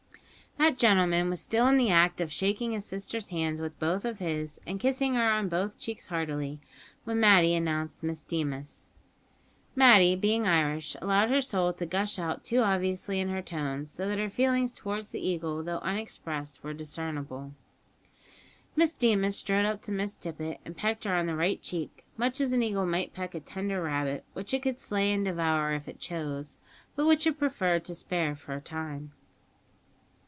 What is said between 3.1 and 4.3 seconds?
hands with both of